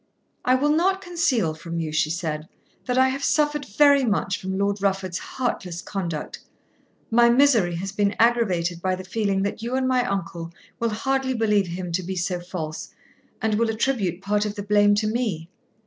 "I 0.43 0.55
will 0.55 0.71
not 0.71 0.99
conceal 0.99 1.53
from 1.53 1.77
you," 1.79 1.91
she 1.91 2.09
said, 2.09 2.49
"that 2.87 2.97
I 2.97 3.09
have 3.09 3.23
suffered 3.23 3.65
very 3.65 4.03
much 4.03 4.41
from 4.41 4.57
Lord 4.57 4.81
Rufford's 4.81 5.19
heartless 5.19 5.79
conduct. 5.79 6.39
My 7.11 7.29
misery 7.29 7.75
has 7.75 7.91
been 7.91 8.15
aggravated 8.17 8.81
by 8.81 8.95
the 8.95 9.03
feeling 9.03 9.43
that 9.43 9.61
you 9.61 9.75
and 9.75 9.87
my 9.87 10.03
uncle 10.03 10.51
will 10.79 10.89
hardly 10.89 11.35
believe 11.35 11.67
him 11.67 11.91
to 11.91 12.01
be 12.01 12.15
so 12.15 12.39
false, 12.39 12.95
and 13.43 13.53
will 13.59 13.69
attribute 13.69 14.23
part 14.23 14.43
of 14.43 14.55
the 14.55 14.63
blame 14.63 14.95
to 14.95 15.05
me. 15.05 15.49